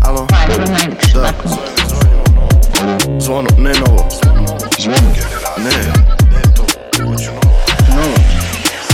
[0.00, 0.26] Alo?
[1.14, 1.32] Da.
[3.18, 4.08] Zvono, ne novo.
[4.78, 4.96] Zvono.
[5.56, 5.92] Ne.
[7.96, 8.14] Novo.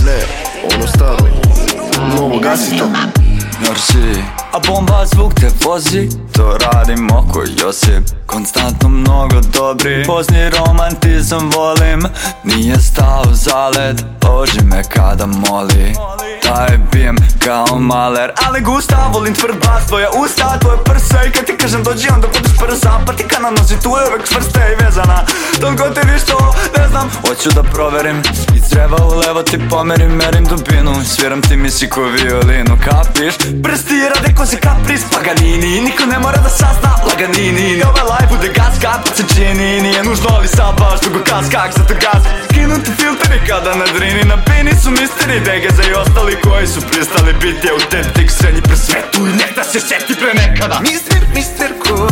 [0.05, 0.19] Ne,
[0.75, 1.29] ono staro.
[2.17, 2.89] Novo, gasi to.
[3.61, 4.23] Norsi
[4.53, 12.03] A bomba zvuk te vozi To radimo ko Josip Konstantno mnogo dobri Pozni romantizam volim
[12.45, 15.95] Nije stao zalet Boži me kada moli
[16.45, 21.45] Taj bijem kao maler Ali gusta, volim tvrd bas Tvoja usta, tvoje prse I kad
[21.45, 25.25] ti kažem dođi onda budeš brza Patika na nozi, tu je uvek čvrsta i vezana.
[25.61, 28.23] Toliko ti viš to, ne znam Hoću da proverim.
[28.57, 33.35] Iz dreva u levo ti pomerim Merim dubinu, sviram ti misi ko violinu Kapiš?
[33.63, 37.83] Prsti rade ko se kapris Paganini, niko ne mora da sazna Laganini,
[38.95, 42.23] Kap se čini, nije nužno ali sad baš Dugo gas, kak za to gas.
[42.55, 47.33] Kinuti filteri kada na drini Na bini su misteri Degeza i ostali koji su pristali
[47.33, 50.81] biti autentik Srednji pre svetu nek da se seti pre nekada.
[50.81, 52.09] Mister, mister ko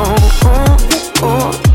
[0.00, 0.76] Oh, oh,
[1.22, 1.67] oh, oh, oh.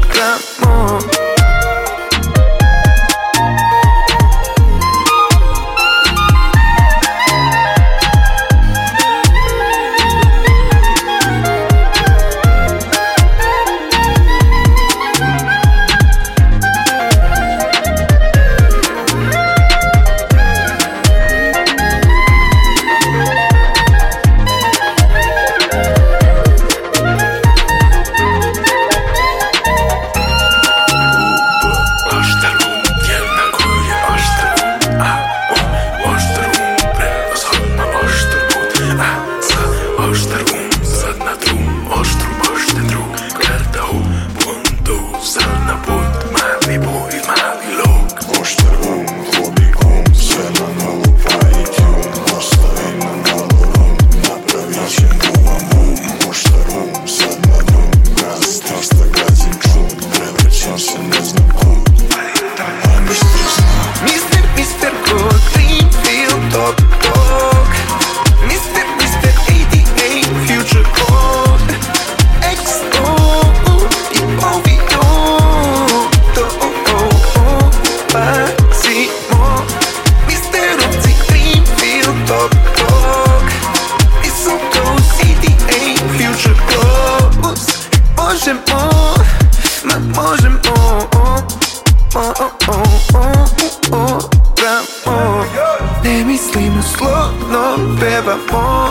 [96.03, 98.89] Ne mislimo slovno, pevamo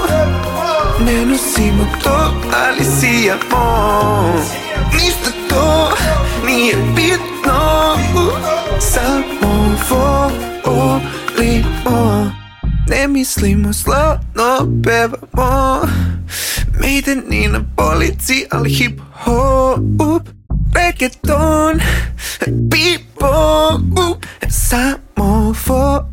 [1.01, 2.35] Ne nosimo to,
[2.67, 3.65] ali sijamo
[4.93, 5.91] Ništa to
[6.47, 7.97] nije bitno
[8.81, 9.77] Samo
[10.65, 12.31] volimo
[12.89, 15.81] Ne mislimo slavno, pevamo
[16.81, 20.42] Maideni na polici, ali hip hop
[21.03, 21.83] reggaeton
[22.71, 24.19] People
[24.49, 26.05] Samofo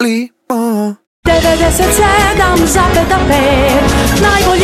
[0.00, 0.96] Limo.
[1.24, 4.55] Da da da se sedam zapeta pet Najbolj